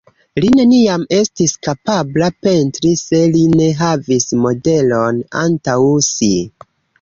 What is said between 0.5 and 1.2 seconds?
neniam